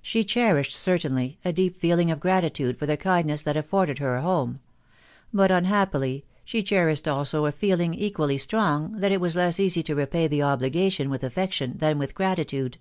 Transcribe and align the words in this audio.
She 0.00 0.22
cherished, 0.22 0.72
certainly, 0.76 1.40
a 1.44 1.52
deep 1.52 1.76
feeling 1.76 2.08
of 2.12 2.20
gratitude 2.20 2.78
for 2.78 2.86
the 2.86 2.96
kindness 2.96 3.42
that 3.42 3.56
afforded 3.56 3.98
her 3.98 4.14
a 4.14 4.22
home; 4.22 4.60
but, 5.34 5.50
unhappily, 5.50 6.24
she 6.44 6.62
cherished 6.62 7.08
also 7.08 7.46
a 7.46 7.50
feeling 7.50 7.92
equally 7.92 8.38
strong, 8.38 8.92
that 8.98 9.10
it 9.10 9.20
was 9.20 9.34
less 9.34 9.58
easy 9.58 9.82
to 9.82 9.96
repay 9.96 10.28
the 10.28 10.40
obligation 10.44 11.10
with 11.10 11.24
affection 11.24 11.78
than 11.78 11.98
with 11.98 12.14
gratitude. 12.14 12.78